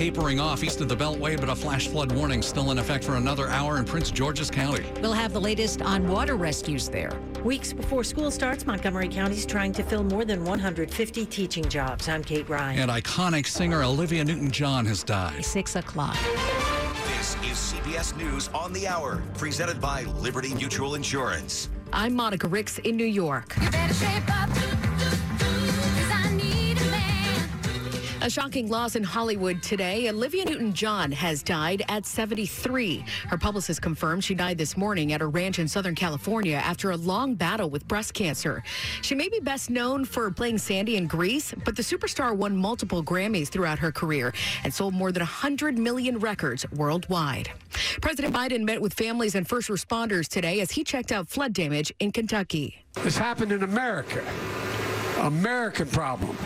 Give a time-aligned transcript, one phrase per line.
[0.00, 3.16] Tapering off east of the Beltway, but a flash flood warning still in effect for
[3.16, 4.86] another hour in Prince George's County.
[5.02, 7.12] We'll have the latest on water rescues there.
[7.44, 12.08] Weeks before school starts, Montgomery County's trying to fill more than 150 teaching jobs.
[12.08, 12.78] I'm Kate Ryan.
[12.78, 15.44] And iconic singer Olivia Newton John has died.
[15.44, 16.16] Six o'clock.
[17.08, 21.68] This is CBS News on the Hour, presented by Liberty Mutual Insurance.
[21.92, 23.54] I'm Monica Ricks in New York.
[28.22, 30.10] A shocking loss in Hollywood today.
[30.10, 33.02] Olivia Newton John has died at 73.
[33.28, 36.98] Her publicist confirmed she died this morning at her ranch in Southern California after a
[36.98, 38.62] long battle with breast cancer.
[39.00, 43.02] She may be best known for playing Sandy in Grease, but the superstar won multiple
[43.02, 47.50] Grammys throughout her career and sold more than 100 million records worldwide.
[48.02, 51.90] President Biden met with families and first responders today as he checked out flood damage
[52.00, 52.84] in Kentucky.
[53.02, 54.22] This happened in America.
[55.20, 56.36] American problem.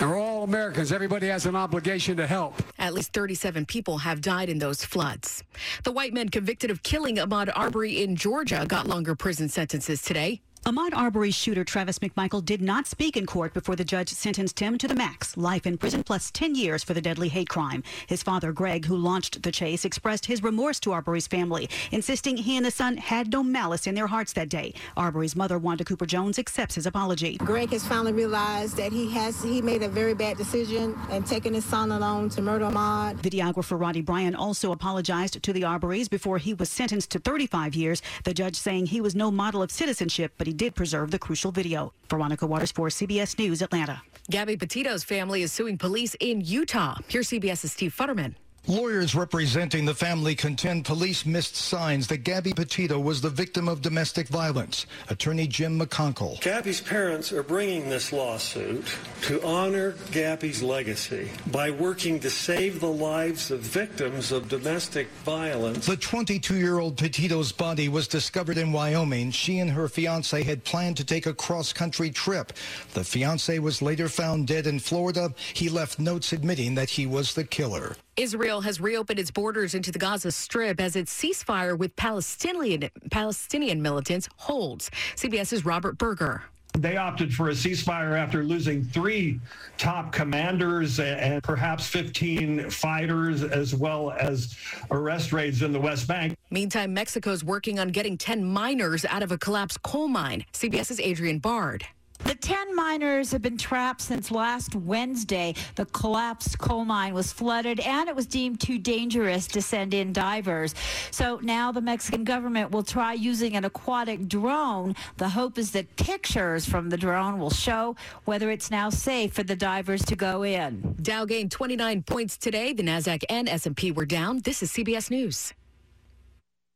[0.00, 0.92] We're all Americans.
[0.92, 2.54] Everybody has an obligation to help.
[2.78, 5.42] At least 37 people have died in those floods.
[5.84, 10.40] The white men convicted of killing Ahmaud Arbery in Georgia got longer prison sentences today.
[10.64, 14.78] Ahmaud Arbery's shooter, Travis McMichael, did not speak in court before the judge sentenced him
[14.78, 17.82] to the max, life in prison plus 10 years for the deadly hate crime.
[18.06, 22.56] His father, Greg, who launched the chase, expressed his remorse to Arbery's family, insisting he
[22.56, 24.72] and his son had no malice in their hearts that day.
[24.96, 27.38] Arbery's mother, Wanda Cooper Jones, accepts his apology.
[27.38, 31.54] Greg has finally realized that he has he made a very bad decision and taking
[31.54, 33.16] his son alone to murder Ahmaud.
[33.16, 38.00] Videographer Roddie Bryan also apologized to the Arbery's before he was sentenced to 35 years,
[38.22, 41.52] the judge saying he was no model of citizenship, but he did preserve the crucial
[41.52, 41.92] video.
[42.08, 44.02] Veronica Waters for CBS News, Atlanta.
[44.30, 46.96] Gabby Petito's family is suing police in Utah.
[47.08, 48.34] Here's CBS's Steve Futterman.
[48.68, 53.82] Lawyers representing the family contend police missed signs that Gabby Petito was the victim of
[53.82, 54.86] domestic violence.
[55.10, 56.40] Attorney Jim McConkie.
[56.40, 58.86] Gabby's parents are bringing this lawsuit
[59.22, 65.86] to honor Gabby's legacy by working to save the lives of victims of domestic violence.
[65.86, 69.32] The 22-year-old Petito's body was discovered in Wyoming.
[69.32, 72.52] She and her fiance had planned to take a cross-country trip.
[72.94, 75.34] The fiance was later found dead in Florida.
[75.52, 77.96] He left notes admitting that he was the killer.
[78.16, 83.80] Israel has reopened its borders into the Gaza Strip as its ceasefire with Palestinian Palestinian
[83.80, 84.90] militants holds.
[85.16, 86.42] CBS's Robert Berger.
[86.74, 89.40] They opted for a ceasefire after losing three
[89.76, 94.56] top commanders and perhaps 15 fighters, as well as
[94.90, 96.36] arrest raids in the West Bank.
[96.50, 100.46] Meantime, Mexico's working on getting 10 miners out of a collapsed coal mine.
[100.54, 101.86] CBS's Adrian Bard.
[102.24, 105.54] The 10 miners have been trapped since last Wednesday.
[105.74, 110.12] The collapsed coal mine was flooded and it was deemed too dangerous to send in
[110.12, 110.74] divers.
[111.10, 114.94] So now the Mexican government will try using an aquatic drone.
[115.16, 119.42] The hope is that pictures from the drone will show whether it's now safe for
[119.42, 120.96] the divers to go in.
[121.02, 122.72] Dow gained 29 points today.
[122.72, 124.40] The Nasdaq and S&P were down.
[124.40, 125.52] This is CBS News.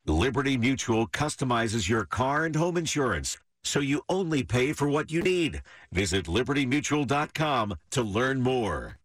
[0.06, 5.20] Liberty Mutual customizes your car and home insurance so you only pay for what you
[5.22, 5.62] need.
[5.92, 8.96] Visit libertymutual.com to learn more.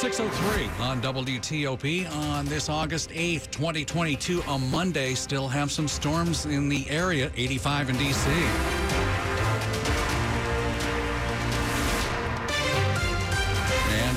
[0.00, 5.14] 603 on WTOP on this August 8th, 2022, a Monday.
[5.14, 9.25] Still have some storms in the area, 85 in D.C.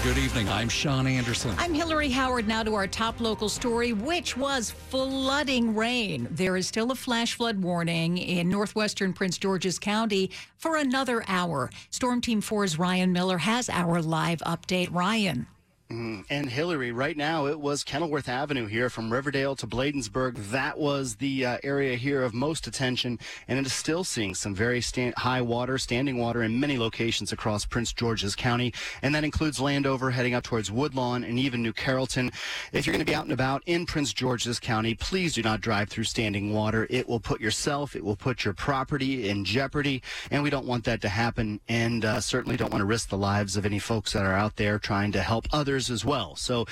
[0.09, 0.49] good evening.
[0.49, 1.53] I'm Sean Anderson.
[1.59, 2.47] I'm Hillary Howard.
[2.47, 6.27] Now to our top local story, which was flooding rain.
[6.31, 11.69] There is still a flash flood warning in northwestern Prince George's County for another hour.
[11.91, 14.91] Storm Team 4's Ryan Miller has our live update.
[14.91, 15.45] Ryan.
[15.91, 20.35] Mm, and Hillary, right now it was Kenilworth Avenue here from Riverdale to Bladensburg.
[20.51, 23.17] That was the uh, area here of most attention,
[23.47, 27.31] and it is still seeing some very stand- high water, standing water in many locations
[27.31, 31.73] across Prince George's County, and that includes Landover, heading up towards Woodlawn, and even New
[31.73, 32.31] Carrollton.
[32.71, 35.59] If you're going to be out and about in Prince George's County, please do not
[35.59, 36.85] drive through standing water.
[36.91, 40.83] It will put yourself, it will put your property in jeopardy, and we don't want
[40.83, 44.13] that to happen, and uh, certainly don't want to risk the lives of any folks
[44.13, 46.35] that are out there trying to help others as well.
[46.35, 46.65] So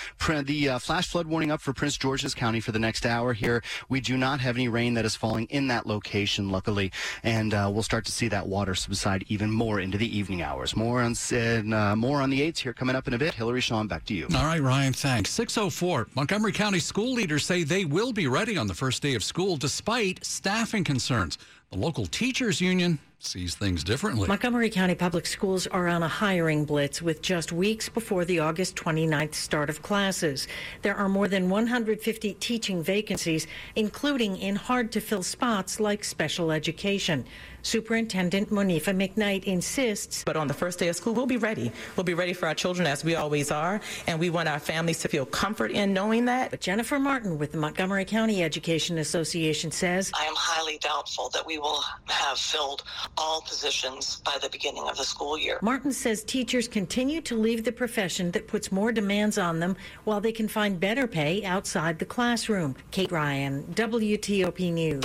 [0.48, 3.64] the uh, flash flood warning up for Prince George's County for the next hour here.
[3.90, 7.70] We do not have any rain that is falling in that location, luckily, and uh,
[7.72, 10.76] we'll start to see that water subside even more into the evening hours.
[10.76, 13.34] More on uh, more on the eights here coming up in a bit.
[13.34, 14.28] Hillary Sean, back to you.
[14.36, 15.30] All right, Ryan, thanks.
[15.30, 16.08] 604.
[16.16, 19.58] Montgomery County school leaders say they will be ready on the first day of school
[19.58, 21.38] despite staffing concerns.
[21.72, 24.28] The local teachers union sees things differently.
[24.28, 28.76] Montgomery County Public Schools are on a hiring blitz with just weeks before the August
[28.76, 30.48] 29th start of classes.
[30.82, 36.52] There are more than 150 teaching vacancies, including in hard to fill spots like special
[36.52, 37.26] education.
[37.64, 40.24] Superintendent Monifa McKnight insists.
[40.24, 41.70] But on the first day of school, we'll be ready.
[41.98, 45.00] We'll be ready for our children as we always are, and we want our families
[45.00, 46.52] to feel comfort in knowing that.
[46.52, 51.46] But Jennifer Martin with the Montgomery County Education Association says I am highly doubtful that
[51.46, 52.84] we will have filled
[53.18, 55.60] all positions by the beginning of the school year.
[55.62, 60.22] Martin says teachers continue to leave the profession that puts more demands on them while
[60.22, 62.76] they can find better pay outside the classroom.
[62.92, 65.04] Kate Ryan, WTOP News.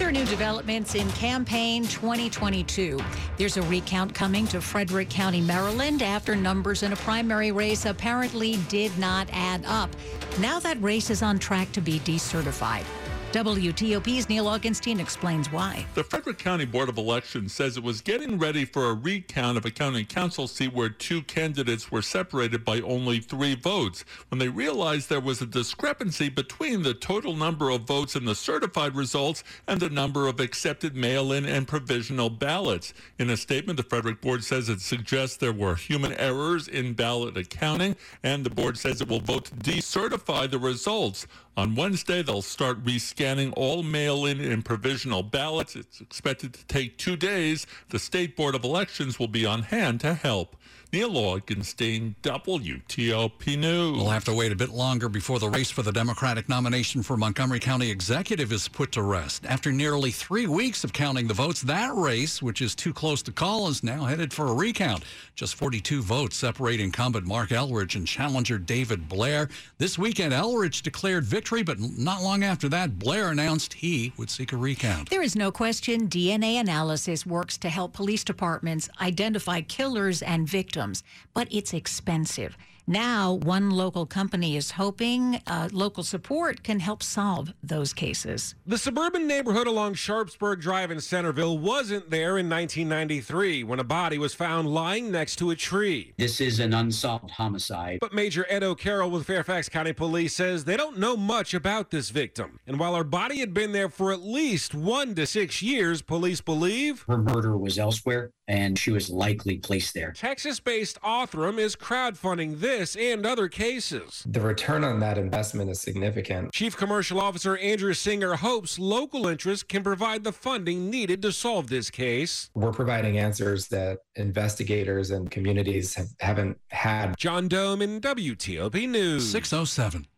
[0.00, 2.98] There are new developments in campaign 2022.
[3.36, 8.56] There's a recount coming to Frederick County, Maryland, after numbers in a primary race apparently
[8.70, 9.90] did not add up.
[10.38, 12.84] Now that race is on track to be decertified.
[13.32, 15.86] WTOP's Neil Augenstein explains why.
[15.94, 19.64] The Frederick County Board of Elections says it was getting ready for a recount of
[19.64, 24.48] a county council seat where two candidates were separated by only three votes when they
[24.48, 29.44] realized there was a discrepancy between the total number of votes in the certified results
[29.68, 32.92] and the number of accepted mail-in and provisional ballots.
[33.20, 37.36] In a statement, the Frederick Board says it suggests there were human errors in ballot
[37.36, 37.94] accounting,
[38.24, 41.28] and the board says it will vote to decertify the results.
[41.56, 45.76] On Wednesday, they'll start rescanning all mail-in and provisional ballots.
[45.76, 47.66] It's expected to take two days.
[47.90, 50.56] The State Board of Elections will be on hand to help.
[50.92, 53.96] Neil Augenstein, WTOP News.
[53.96, 57.16] We'll have to wait a bit longer before the race for the Democratic nomination for
[57.16, 59.46] Montgomery County Executive is put to rest.
[59.46, 63.30] After nearly three weeks of counting the votes, that race, which is too close to
[63.30, 65.04] call, is now headed for a recount.
[65.36, 69.48] Just 42 votes separate incumbent Marc Elrich and challenger David Blair.
[69.78, 74.52] This weekend, Elrich declared victory, but not long after that, Blair announced he would seek
[74.52, 75.10] a recount.
[75.10, 81.02] There is no question DNA analysis works to help police departments identify killers and victims
[81.34, 82.56] but it's expensive.
[82.90, 88.56] Now, one local company is hoping uh, local support can help solve those cases.
[88.66, 94.18] The suburban neighborhood along Sharpsburg Drive in Centreville wasn't there in 1993 when a body
[94.18, 96.14] was found lying next to a tree.
[96.18, 97.98] This is an unsolved homicide.
[98.00, 102.10] But Major Ed O'Carroll with Fairfax County Police says they don't know much about this
[102.10, 102.58] victim.
[102.66, 106.40] And while her body had been there for at least one to six years, police
[106.40, 110.10] believe her murder was elsewhere and she was likely placed there.
[110.10, 114.24] Texas based Othram is crowdfunding this and other cases.
[114.26, 116.52] The return on that investment is significant.
[116.52, 121.68] Chief Commercial Officer Andrew Singer hopes local interests can provide the funding needed to solve
[121.68, 122.50] this case.
[122.54, 127.16] We're providing answers that investigators and communities have, haven't had.
[127.16, 129.30] John Domen WTOP News.
[129.30, 130.08] 607.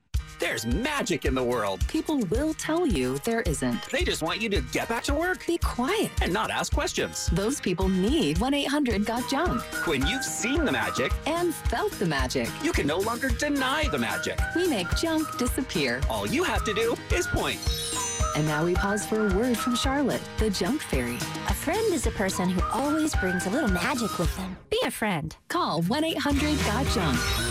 [0.43, 1.87] There's magic in the world.
[1.87, 3.81] People will tell you there isn't.
[3.93, 5.47] They just want you to get back to work.
[5.47, 6.11] Be quiet.
[6.21, 7.31] And not ask questions.
[7.33, 9.63] Those people need 1 800 Got Junk.
[9.87, 13.99] When you've seen the magic and felt the magic, you can no longer deny the
[13.99, 14.37] magic.
[14.57, 16.01] We make junk disappear.
[16.11, 17.61] All you have to do is point.
[18.35, 21.19] And now we pause for a word from Charlotte, the junk fairy.
[21.51, 24.57] A friend is a person who always brings a little magic with them.
[24.71, 25.37] Be a friend.
[25.47, 27.43] Call 1 800 Got Junk.